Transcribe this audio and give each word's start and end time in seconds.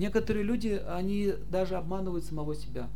Некоторые 0.00 0.44
люди, 0.44 0.82
они 0.88 1.34
даже 1.50 1.76
обманывают 1.76 2.24
самого 2.24 2.54
себя. 2.54 2.88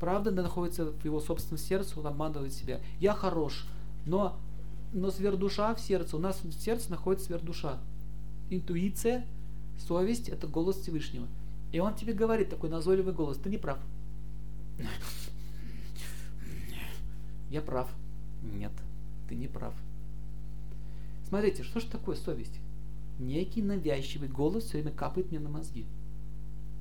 Правда 0.00 0.30
находится 0.30 0.86
в 0.86 1.04
его 1.04 1.20
собственном 1.20 1.58
сердце, 1.58 2.00
он 2.00 2.06
обманывает 2.06 2.54
себя. 2.54 2.80
Я 2.98 3.12
хорош, 3.12 3.66
но, 4.06 4.38
но 4.94 5.10
сверхдуша 5.10 5.74
в 5.74 5.80
сердце, 5.80 6.16
у 6.16 6.18
нас 6.18 6.42
в 6.42 6.50
сердце 6.50 6.90
находится 6.90 7.26
сверхдуша. 7.26 7.78
Интуиция, 8.48 9.26
совесть– 9.86 10.28
это 10.30 10.46
голос 10.46 10.76
Всевышнего. 10.76 11.26
И 11.72 11.78
он 11.78 11.94
тебе 11.94 12.14
говорит, 12.14 12.48
такой 12.48 12.70
назойливый 12.70 13.12
голос, 13.12 13.36
ты 13.36 13.50
не 13.50 13.58
прав. 13.58 13.78
Я 17.50 17.60
прав. 17.60 17.90
Нет, 18.42 18.72
ты 19.28 19.34
не 19.34 19.46
прав. 19.46 19.74
Смотрите, 21.28 21.64
что 21.64 21.80
же 21.80 21.86
такое 21.86 22.16
совесть? 22.16 22.60
Некий 23.18 23.62
навязчивый 23.62 24.28
голос 24.28 24.64
все 24.64 24.78
время 24.78 24.92
капает 24.92 25.30
мне 25.30 25.40
на 25.40 25.48
мозги. 25.48 25.86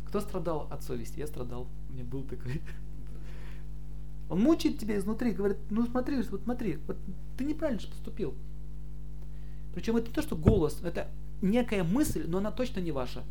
Кто 0.07 0.19
страдал 0.19 0.67
от 0.69 0.83
совести? 0.83 1.19
Я 1.19 1.27
страдал. 1.27 1.67
У 1.89 1.93
меня 1.93 2.03
был 2.03 2.23
такой. 2.23 2.61
Он 4.29 4.41
мучает 4.41 4.79
тебя 4.79 4.97
изнутри, 4.97 5.31
говорит, 5.31 5.57
ну 5.69 5.85
смотри, 5.85 6.21
вот 6.23 6.41
смотри, 6.43 6.79
вот 6.87 6.97
ты 7.37 7.43
неправильно 7.43 7.79
же 7.79 7.87
поступил. 7.87 8.33
Причем 9.73 9.97
это 9.97 10.07
не 10.07 10.13
то, 10.13 10.21
что 10.21 10.35
голос, 10.35 10.81
это 10.81 11.09
некая 11.41 11.83
мысль, 11.83 12.25
но 12.27 12.39
она 12.39 12.51
точно 12.51 12.79
не 12.79 12.91
ваша. 12.91 13.23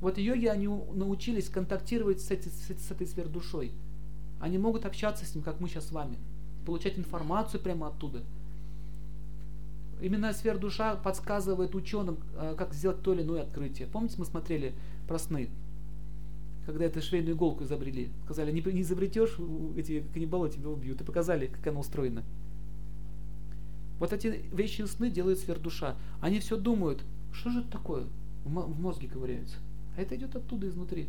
Вот 0.00 0.18
йоги, 0.18 0.46
они 0.46 0.68
научились 0.68 1.48
контактировать 1.48 2.20
с, 2.20 2.30
эти, 2.30 2.48
с, 2.48 2.66
с 2.68 2.90
этой 2.90 3.06
сверхдушой. 3.06 3.72
Они 4.40 4.58
могут 4.58 4.84
общаться 4.84 5.24
с 5.24 5.34
ним, 5.34 5.42
как 5.42 5.60
мы 5.60 5.68
сейчас 5.68 5.86
с 5.86 5.92
вами. 5.92 6.18
Получать 6.66 6.98
информацию 6.98 7.62
прямо 7.62 7.88
оттуда. 7.88 8.22
Именно 10.00 10.32
сверхдуша 10.32 10.96
подсказывает 10.96 11.74
ученым, 11.74 12.18
э, 12.36 12.54
как 12.56 12.74
сделать 12.74 13.02
то 13.02 13.14
или 13.14 13.22
иное 13.22 13.42
открытие. 13.42 13.88
Помните, 13.88 14.16
мы 14.18 14.26
смотрели 14.26 14.74
про 15.08 15.18
сны? 15.18 15.48
Когда 16.66 16.84
эту 16.84 17.00
швейную 17.00 17.34
иголку 17.34 17.64
изобрели. 17.64 18.10
Сказали, 18.24 18.52
не, 18.52 18.60
не 18.60 18.82
изобретешь, 18.82 19.38
эти 19.76 20.04
каннибалы 20.12 20.50
тебя 20.50 20.68
убьют. 20.68 21.00
И 21.00 21.04
показали, 21.04 21.46
как 21.46 21.66
она 21.66 21.80
устроена. 21.80 22.24
Вот 23.98 24.12
эти 24.12 24.44
вещи 24.52 24.82
сны 24.82 25.10
делает 25.10 25.38
сверхдуша. 25.38 25.96
Они 26.20 26.40
все 26.40 26.56
думают, 26.56 27.02
что 27.32 27.50
же 27.50 27.60
это 27.60 27.70
такое? 27.70 28.04
В 28.44 28.80
мозге 28.80 29.08
ковыряются. 29.08 29.56
А 29.96 30.02
это 30.02 30.14
идет 30.16 30.36
оттуда, 30.36 30.68
изнутри. 30.68 31.08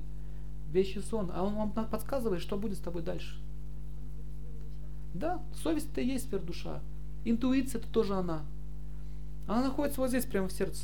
Вещи 0.72 1.00
сон. 1.00 1.32
А 1.34 1.44
он 1.44 1.56
вам 1.56 1.72
подсказывает, 1.72 2.42
что 2.42 2.58
будет 2.58 2.78
с 2.78 2.82
тобой 2.82 3.02
дальше. 3.02 3.38
Да, 5.14 5.42
совесть 5.64 5.92
это 5.92 6.02
и 6.02 6.08
есть 6.08 6.30
сверхдуша. 6.30 6.82
Интуиция 7.26 7.80
это 7.80 7.88
тоже 7.90 8.14
она. 8.14 8.46
Она 9.48 9.64
находится 9.64 10.02
вот 10.02 10.10
здесь, 10.10 10.26
прямо 10.26 10.50
в 10.50 10.52
сердце. 10.52 10.84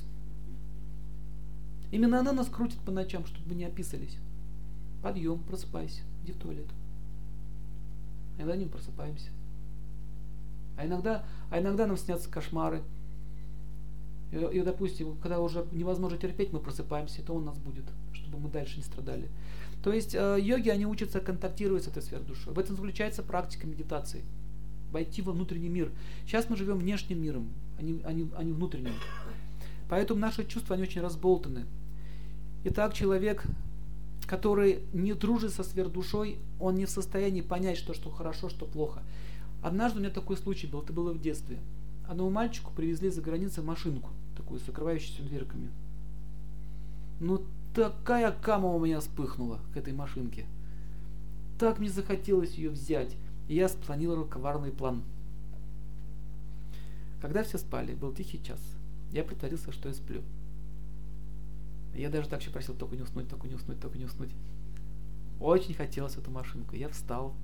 Именно 1.92 2.22
она 2.22 2.34
нас 2.34 2.48
крутит 2.48 2.80
по 2.80 2.92
ночам, 2.92 3.26
чтобы 3.26 3.50
мы 3.50 3.56
не 3.56 3.66
описались. 3.66 4.18
Подъем, 5.04 5.40
просыпайся, 5.40 6.02
иди 6.24 6.32
в 6.32 6.38
туалет. 6.38 6.66
А 8.38 8.42
иногда 8.42 8.56
не 8.56 8.66
просыпаемся. 8.66 9.30
А 10.78 10.86
иногда, 10.86 11.24
а 11.52 11.60
иногда 11.60 11.86
нам 11.86 11.98
снятся 11.98 12.30
кошмары. 12.32 12.82
И, 14.32 14.38
и, 14.38 14.62
допустим, 14.62 15.18
когда 15.18 15.40
уже 15.40 15.68
невозможно 15.72 16.18
терпеть, 16.18 16.52
мы 16.52 16.60
просыпаемся, 16.60 17.22
то 17.22 17.36
он 17.36 17.46
нас 17.46 17.58
будет, 17.60 17.86
чтобы 18.14 18.40
мы 18.40 18.50
дальше 18.50 18.78
не 18.78 18.84
страдали. 18.84 19.30
То 19.84 19.92
есть 19.92 20.16
э, 20.16 20.38
йоги, 20.40 20.70
они 20.70 20.86
учатся 20.88 21.20
контактировать 21.20 21.84
с 21.84 21.88
этой 21.90 22.02
сферой 22.02 22.26
души. 22.26 22.50
В 22.50 22.58
этом 22.58 22.76
заключается 22.76 23.22
практика 23.22 23.68
медитации. 23.68 24.24
Войти 24.94 25.24
во 25.24 25.34
внутренний 25.34 25.70
мир. 25.70 25.92
Сейчас 26.26 26.50
мы 26.50 26.56
живем 26.56 26.78
внешним 26.78 27.22
миром, 27.22 27.50
а 27.80 27.82
не, 27.82 28.02
а 28.04 28.14
не, 28.14 28.30
а 28.38 28.44
не 28.44 28.54
внутренним. 28.54 28.94
Поэтому 29.90 30.20
наши 30.20 30.46
чувства, 30.46 30.76
они 30.76 30.84
очень 30.84 31.02
разболтаны. 31.02 31.66
Итак, 32.64 32.94
человек, 32.94 33.44
который 34.28 34.80
не 34.94 35.14
дружит 35.14 35.52
со 35.52 35.64
сверхдушой, 35.64 36.38
он 36.60 36.76
не 36.76 36.86
в 36.86 36.90
состоянии 36.90 37.42
понять, 37.42 37.78
что, 37.78 37.94
что 37.94 38.10
хорошо, 38.10 38.50
что 38.50 38.66
плохо. 38.66 39.02
Однажды 39.64 39.98
у 39.98 40.02
меня 40.02 40.12
такой 40.12 40.38
случай 40.38 40.68
был, 40.68 40.82
это 40.82 40.94
было 40.94 41.12
в 41.12 41.20
детстве. 41.20 41.58
Одному 42.08 42.30
мальчику 42.30 42.72
привезли 42.76 43.10
за 43.10 43.22
границей 43.22 43.64
машинку, 43.64 44.10
такую 44.38 44.60
с 44.60 44.66
закрывающимися 44.66 45.24
дверками. 45.24 45.70
Ну, 47.20 47.42
такая 47.74 48.32
кама 48.32 48.70
у 48.74 48.80
меня 48.80 49.00
вспыхнула 49.00 49.60
к 49.74 49.78
этой 49.78 49.94
машинке. 49.94 50.46
Так 51.58 51.80
мне 51.80 51.90
захотелось 51.90 52.56
ее 52.56 52.70
взять, 52.70 53.16
и 53.48 53.56
я 53.56 53.70
спланировал 53.70 54.26
коварный 54.26 54.72
план. 54.72 55.04
Когда 57.22 57.44
все 57.44 57.58
спали, 57.58 57.94
был 57.94 58.14
тихий 58.14 58.44
час, 58.44 58.60
я 59.12 59.24
притворился, 59.24 59.72
что 59.72 59.90
я 59.90 59.94
сплю. 59.96 60.22
Я 61.96 62.10
даже 62.10 62.28
так 62.28 62.42
еще 62.42 62.52
просил 62.52 62.76
только 62.76 62.96
не 62.96 63.04
уснуть, 63.04 63.30
только 63.30 63.48
не 63.48 63.56
уснуть, 63.56 63.80
только 63.80 63.98
не 63.98 64.06
уснуть. 64.06 64.32
Очень 65.40 65.76
хотелось 65.76 66.18
эту 66.18 66.32
машинку. 66.32 66.76
Я 66.76 66.90
встал 66.90 67.36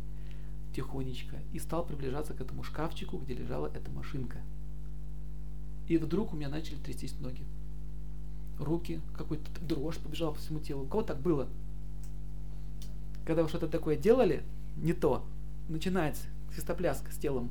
тихонечко 0.74 1.38
и 1.54 1.60
стал 1.60 1.86
приближаться 1.86 2.34
к 2.34 2.42
этому 2.42 2.64
шкафчику, 2.64 3.18
где 3.18 3.34
лежала 3.36 3.68
эта 3.68 3.92
машинка. 3.92 4.40
И 5.88 5.98
вдруг 5.98 6.34
у 6.34 6.36
меня 6.36 6.50
начали 6.50 6.78
трястись 6.78 7.20
ноги 7.20 7.46
руки, 8.60 9.02
какой-то 9.18 9.50
дрожь 9.62 9.98
побежала 9.98 10.34
по 10.34 10.40
всему 10.40 10.60
телу. 10.60 10.84
У 10.84 10.88
кого 10.88 11.04
так 11.04 11.20
было? 11.20 11.48
Когда 13.26 13.44
вы 13.44 13.50
что-то 13.50 13.68
такое 13.68 13.96
делали, 13.96 14.44
не 14.78 14.94
то, 14.94 15.26
начинается 15.70 16.24
свистопляска 16.54 17.12
с 17.12 17.18
телом. 17.18 17.50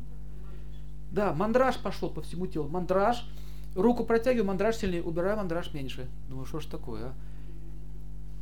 Да, 1.11 1.33
мандраж 1.33 1.79
пошел 1.79 2.11
по 2.11 2.21
всему 2.23 2.47
телу. 2.47 2.69
Мандраж, 2.69 3.27
руку 3.75 4.05
протягиваю, 4.05 4.47
мандраж 4.47 4.77
сильнее, 4.77 5.03
убираю 5.03 5.37
мандраж 5.39 5.73
меньше. 5.73 6.09
Думаю, 6.29 6.47
что 6.47 6.61
ж 6.61 6.67
такое, 6.67 7.07
а? 7.07 7.15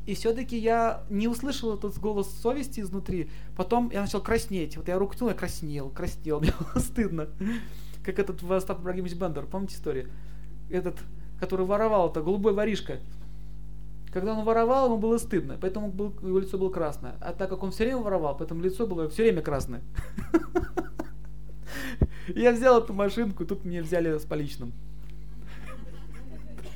И 0.07 0.15
все-таки 0.15 0.57
я 0.57 1.03
не 1.11 1.27
услышал 1.27 1.75
этот 1.75 1.99
голос 1.99 2.31
совести 2.31 2.81
изнутри. 2.81 3.29
Потом 3.57 3.91
я 3.91 4.01
начал 4.01 4.21
краснеть. 4.21 4.77
Вот 4.77 4.87
я 4.87 4.99
руку 4.99 5.15
тянул, 5.15 5.31
я 5.31 5.35
краснел, 5.35 5.91
краснел. 5.91 6.41
Мне 6.41 6.53
было 6.59 6.81
стыдно. 6.81 7.29
Как 8.05 8.21
этот 8.21 8.43
Остап 8.49 8.81
Ибрагимович 8.81 9.15
Бендер, 9.15 9.47
помните 9.47 9.75
историю? 9.75 10.09
Этот 10.71 10.97
который 11.41 11.67
воровал, 11.67 12.11
это 12.11 12.23
голубой 12.23 12.53
воришка. 12.53 12.99
Когда 14.17 14.33
он 14.33 14.47
воровал, 14.47 14.87
ему 14.87 14.97
было 14.97 15.19
стыдно, 15.19 15.59
поэтому 15.61 15.93
был, 15.93 16.11
его 16.23 16.39
лицо 16.39 16.57
было 16.57 16.71
красное. 16.71 17.17
А 17.21 17.35
так 17.35 17.51
как 17.51 17.63
он 17.63 17.71
все 17.71 17.85
время 17.85 17.99
воровал, 17.99 18.35
поэтому 18.35 18.63
лицо 18.63 18.87
было 18.87 19.11
все 19.11 19.25
время 19.25 19.43
красное. 19.43 19.83
Я 22.29 22.53
взял 22.53 22.83
эту 22.83 22.95
машинку, 22.95 23.45
тут 23.45 23.67
мне 23.67 23.83
взяли 23.83 24.17
с 24.17 24.25
поличным. 24.25 24.73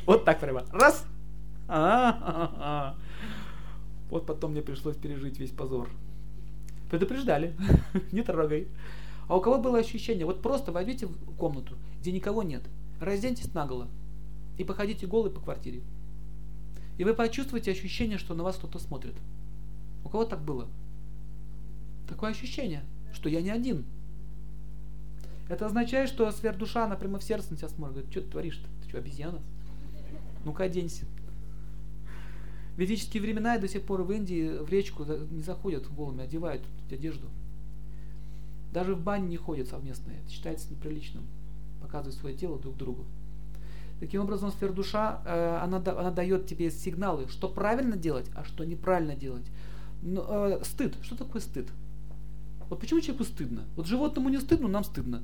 Вот 0.04 0.26
так 0.26 0.38
прямо. 0.38 0.66
Раз. 0.70 1.06
Вот 4.10 4.26
потом 4.26 4.50
мне 4.50 4.60
пришлось 4.60 4.98
пережить 4.98 5.38
весь 5.38 5.50
позор. 5.50 5.88
Предупреждали. 6.90 7.56
Не 8.12 8.20
трогай. 8.20 8.68
А 9.28 9.38
у 9.38 9.40
кого 9.40 9.56
было 9.56 9.78
ощущение, 9.78 10.26
вот 10.26 10.42
просто 10.42 10.72
войдите 10.72 11.06
в 11.06 11.36
комнату, 11.36 11.78
где 12.00 12.12
никого 12.12 12.42
нет, 12.42 12.64
разденьтесь 13.00 13.54
наголо, 13.54 13.88
и 14.58 14.64
походите 14.64 15.06
голый 15.06 15.30
по 15.30 15.40
квартире. 15.40 15.80
И 17.00 17.04
вы 17.04 17.14
почувствуете 17.14 17.70
ощущение, 17.70 18.18
что 18.18 18.34
на 18.34 18.42
вас 18.42 18.56
кто-то 18.56 18.78
смотрит. 18.78 19.14
У 20.04 20.10
кого 20.10 20.26
так 20.26 20.42
было? 20.42 20.68
Такое 22.06 22.32
ощущение, 22.32 22.84
что 23.14 23.30
я 23.30 23.40
не 23.40 23.48
один. 23.48 23.86
Это 25.48 25.64
означает, 25.64 26.10
что 26.10 26.30
сверхдуша, 26.30 26.84
она 26.84 26.96
прямо 26.96 27.18
в 27.18 27.24
сердце 27.24 27.52
на 27.52 27.56
тебя 27.56 27.70
смотрит. 27.70 27.94
Говорит, 27.94 28.10
что 28.10 28.20
ты 28.20 28.28
творишь-то? 28.28 28.68
Ты 28.82 28.88
что, 28.90 28.98
обезьяна? 28.98 29.40
Ну-ка, 30.44 30.64
оденься. 30.64 31.06
В 32.74 32.78
ведические 32.78 33.22
времена 33.22 33.56
и 33.56 33.60
до 33.62 33.66
сих 33.66 33.80
пор 33.80 34.02
в 34.02 34.12
Индии 34.12 34.58
в 34.58 34.68
речку 34.68 35.06
не 35.30 35.42
заходят 35.42 35.90
голыми, 35.90 36.24
одевают 36.24 36.60
одежду. 36.90 37.28
Даже 38.74 38.94
в 38.94 39.02
бане 39.02 39.26
не 39.26 39.38
ходят 39.38 39.68
совместно. 39.68 40.10
Это 40.10 40.30
считается 40.30 40.70
неприличным. 40.70 41.24
Показывать 41.80 42.18
свое 42.18 42.36
тело 42.36 42.58
друг 42.58 42.76
другу. 42.76 43.06
Таким 44.00 44.22
образом, 44.22 44.50
сфердуша, 44.50 45.20
э, 45.26 45.58
она, 45.62 45.76
она 45.76 46.10
дает 46.10 46.46
тебе 46.46 46.70
сигналы, 46.70 47.28
что 47.28 47.48
правильно 47.48 47.96
делать, 47.96 48.26
а 48.34 48.44
что 48.44 48.64
неправильно 48.64 49.14
делать. 49.14 49.44
Но, 50.02 50.24
э, 50.26 50.64
стыд. 50.64 50.94
Что 51.02 51.16
такое 51.16 51.42
стыд? 51.42 51.68
Вот 52.70 52.80
почему 52.80 53.00
человеку 53.00 53.24
стыдно? 53.24 53.64
Вот 53.76 53.86
животному 53.86 54.30
не 54.30 54.40
стыдно, 54.40 54.68
нам 54.68 54.84
стыдно. 54.84 55.22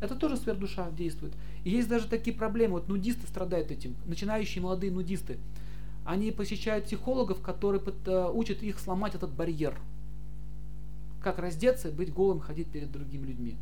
Это 0.00 0.16
тоже 0.16 0.36
сверхдуша 0.36 0.90
действует. 0.90 1.32
И 1.64 1.70
есть 1.70 1.88
даже 1.88 2.08
такие 2.08 2.36
проблемы. 2.36 2.74
Вот 2.74 2.88
нудисты 2.88 3.26
страдают 3.26 3.70
этим. 3.70 3.94
Начинающие 4.06 4.62
молодые 4.62 4.92
нудисты. 4.92 5.38
Они 6.04 6.32
посещают 6.32 6.86
психологов, 6.86 7.40
которые 7.40 7.82
э, 8.06 8.30
учат 8.32 8.62
их 8.62 8.78
сломать 8.78 9.14
этот 9.14 9.32
барьер. 9.32 9.78
Как 11.22 11.38
раздеться, 11.38 11.90
быть 11.90 12.12
голым, 12.12 12.40
ходить 12.40 12.68
перед 12.68 12.90
другими 12.90 13.26
людьми. 13.26 13.56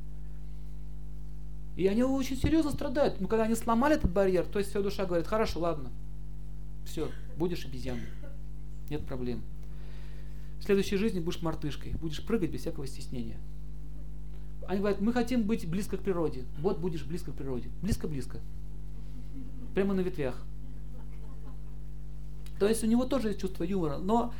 И 1.79 1.87
они 1.87 2.03
очень 2.03 2.37
серьезно 2.37 2.73
страдают. 2.73 3.21
Но 3.21 3.29
когда 3.29 3.45
они 3.45 3.55
сломали 3.55 3.95
этот 3.95 4.11
барьер, 4.11 4.45
то 4.45 4.59
есть 4.59 4.71
вся 4.71 4.83
душа 4.83 5.07
говорит, 5.07 5.29
хорошо, 5.29 5.61
ладно, 5.61 5.93
все, 6.85 7.09
будешь 7.37 7.65
обезьяной. 7.65 8.09
Нет 8.91 9.07
проблем. 9.07 9.43
В 10.59 10.65
следующей 10.65 10.97
жизни 10.97 11.21
будешь 11.21 11.41
мартышкой, 11.41 11.93
будешь 11.93 12.21
прыгать 12.27 12.51
без 12.51 12.63
всякого 12.63 12.89
стеснения. 12.89 13.37
Они 14.67 14.81
говорят, 14.81 15.01
мы 15.01 15.13
хотим 15.13 15.45
быть 15.45 15.71
близко 15.71 15.97
к 15.97 16.01
природе. 16.01 16.47
Вот 16.59 16.81
будешь 16.81 17.05
близко 17.05 17.31
к 17.31 17.37
природе. 17.37 17.71
Близко-близко. 17.81 18.41
Прямо 19.73 19.95
на 19.95 20.01
ветвях. 20.01 20.35
То 22.59 22.67
есть 22.67 22.83
у 22.83 22.89
него 22.89 23.05
тоже 23.05 23.29
есть 23.29 23.41
чувство 23.41 23.63
юмора, 23.63 23.99
но 23.99 24.35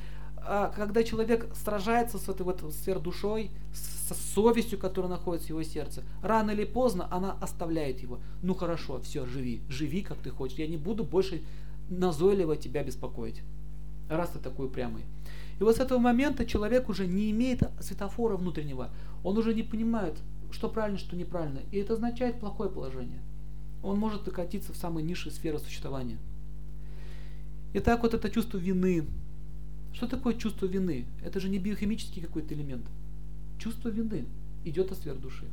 когда 0.75 1.03
человек 1.03 1.47
сражается 1.55 2.19
с 2.19 2.29
этой 2.29 2.43
вот 2.43 2.63
сверхдушой, 2.73 3.51
с, 3.73 4.15
с 4.15 4.35
совестью, 4.35 4.79
которая 4.79 5.11
находится 5.11 5.49
в 5.49 5.51
его 5.51 5.63
сердце, 5.63 6.03
рано 6.23 6.53
или 6.53 6.65
поздно 6.65 7.09
она 7.11 7.37
оставляет 7.41 8.01
его. 8.01 8.21
Ну 8.43 8.55
хорошо, 8.55 9.01
все, 9.01 9.27
живи, 9.27 9.61
живи 9.69 10.03
как 10.03 10.19
ты 10.19 10.31
хочешь. 10.31 10.59
Я 10.59 10.67
не 10.67 10.77
буду 10.77 11.05
больше 11.05 11.43
назойливо 11.89 12.57
тебя 12.57 12.83
беспокоить, 12.85 13.43
раз 14.09 14.31
ты 14.31 14.39
такой 14.39 14.67
упрямый. 14.67 15.03
И 15.59 15.63
вот 15.63 15.77
с 15.77 15.81
этого 15.81 15.99
момента 15.99 16.47
человек 16.47 16.89
уже 16.89 17.07
не 17.07 17.31
имеет 17.31 17.63
светофора 17.81 18.37
внутреннего. 18.37 18.91
Он 19.25 19.37
уже 19.37 19.55
не 19.55 19.63
понимает, 19.63 20.17
что 20.51 20.69
правильно, 20.69 20.99
что 20.99 21.17
неправильно. 21.17 21.61
И 21.73 21.79
это 21.79 21.95
означает 21.95 22.39
плохое 22.39 22.71
положение. 22.71 23.21
Он 23.83 23.99
может 23.99 24.25
докатиться 24.25 24.73
в 24.73 24.77
самые 24.77 25.05
низшие 25.05 25.33
сферы 25.33 25.59
существования. 25.59 26.19
Итак, 27.75 28.03
вот 28.03 28.15
это 28.15 28.31
чувство 28.31 28.59
вины. 28.59 29.05
Что 29.93 30.07
такое 30.07 30.35
чувство 30.35 30.67
вины? 30.67 31.07
Это 31.25 31.41
же 31.41 31.49
не 31.49 31.59
биохимический 31.59 32.23
какой-то 32.23 32.55
элемент. 32.55 32.87
Чувство 33.59 33.89
вины 33.89 34.27
идет 34.65 34.93
от 34.93 34.99
сфер 34.99 35.17
души. 35.17 35.47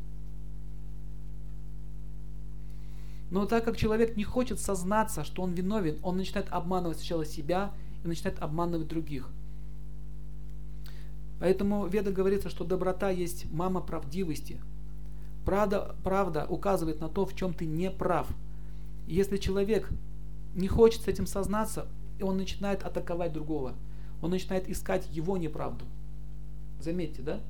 Но 3.31 3.45
так 3.45 3.65
как 3.65 3.75
человек 3.75 4.15
не 4.15 4.23
хочет 4.23 4.59
сознаться, 4.59 5.23
что 5.23 5.41
он 5.41 5.53
виновен, 5.53 5.97
он 6.03 6.17
начинает 6.17 6.47
обманывать 6.51 6.97
сначала 6.97 7.25
себя 7.25 7.73
и 8.03 8.07
начинает 8.07 8.39
обманывать 8.39 8.87
других. 8.87 9.29
Поэтому 11.39 11.87
Веда 11.87 12.11
говорится, 12.11 12.49
что 12.49 12.63
доброта 12.63 13.09
есть 13.09 13.51
мама 13.51 13.81
правдивости. 13.81 14.61
Правда, 15.43 15.95
правда 16.03 16.45
указывает 16.47 17.01
на 17.01 17.09
то, 17.09 17.25
в 17.25 17.35
чем 17.35 17.53
ты 17.53 17.65
не 17.65 17.91
прав. 17.91 18.27
Если 19.07 19.37
человек 19.37 19.89
не 20.55 20.67
хочет 20.67 21.01
с 21.01 21.07
этим 21.07 21.27
сознаться, 21.27 21.87
он 22.21 22.37
начинает 22.37 22.83
атаковать 22.83 23.33
другого. 23.33 23.73
Он 24.21 24.31
начинает 24.31 24.69
искать 24.69 25.07
его 25.11 25.37
неправду. 25.37 25.85
Заметьте, 26.79 27.21
да? 27.21 27.41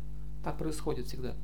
Так 0.43 0.57
происходит 0.57 1.07
всегда. 1.07 1.35